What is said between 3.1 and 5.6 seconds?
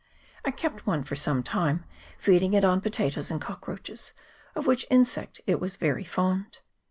and cockroaches, of which insect it